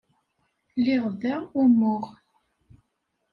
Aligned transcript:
Liɣ 0.83 1.05
da 1.21 1.35
umuɣ. 1.61 2.05